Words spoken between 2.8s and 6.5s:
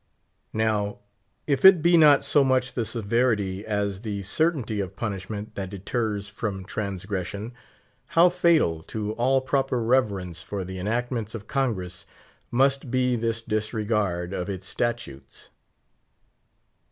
severity as the certainty of punishment that deters